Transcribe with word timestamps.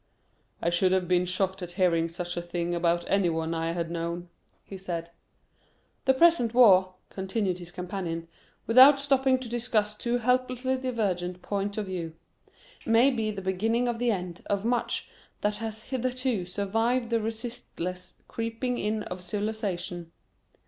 "I 0.63 0.71
should 0.71 0.91
have 0.93 1.07
been 1.07 1.25
shocked 1.25 1.61
at 1.61 1.73
hearing 1.73 2.09
such 2.09 2.35
a 2.35 2.41
thing 2.41 2.73
about 2.73 3.05
any 3.07 3.29
one 3.29 3.53
I 3.53 3.73
had 3.73 3.91
known," 3.91 4.29
he 4.65 4.75
said. 4.75 5.11
"The 6.05 6.15
present 6.15 6.55
war," 6.55 6.95
continued 7.11 7.59
his 7.59 7.69
companion, 7.69 8.27
without 8.65 8.99
stopping 8.99 9.37
to 9.37 9.47
discuss 9.47 9.93
two 9.93 10.17
hopelessly 10.17 10.77
divergent 10.77 11.43
points 11.43 11.77
of 11.77 11.85
view, 11.85 12.15
"may 12.83 13.11
be 13.11 13.29
the 13.29 13.43
beginning 13.43 13.87
of 13.87 13.99
the 13.99 14.09
end 14.09 14.41
of 14.47 14.65
much 14.65 15.07
that 15.41 15.57
has 15.57 15.83
hitherto 15.83 16.45
survived 16.45 17.11
the 17.11 17.21
resistless 17.21 18.23
creeping 18.27 18.79
in 18.79 19.03
of 19.03 19.21
civilisation. 19.21 20.11